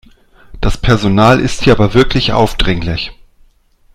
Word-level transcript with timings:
Das 0.61 0.79
Personal 0.79 1.39
ist 1.39 1.61
hier 1.61 1.73
aber 1.73 1.93
wirklich 1.93 2.33
aufdringlich. 2.33 3.11